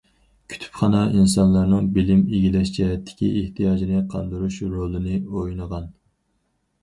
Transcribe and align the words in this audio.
كۇتۇپخانا 0.51 1.01
ئىنسانلارنىڭ 1.17 1.89
بىلىم 1.97 2.23
ئىگىلەش 2.37 2.71
جەھەتتىكى 2.79 3.29
ئېھتىياجىنى 3.41 4.01
قاندۇرۇش 4.13 4.57
رولىنى 4.77 5.19
ئوينىغان. 5.21 5.87